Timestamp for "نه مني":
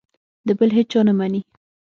1.07-1.41